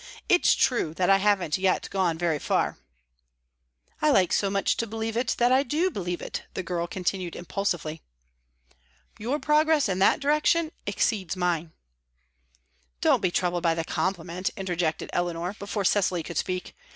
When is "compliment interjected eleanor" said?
13.85-15.55